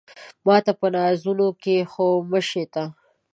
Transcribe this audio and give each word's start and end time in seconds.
ماته 0.45 0.71
په 0.79 0.87
نازونو 0.95 1.47
کې 1.63 1.75
خو 1.91 2.07
مه 2.31 2.41
شې 2.49 2.63
ته 2.73 2.83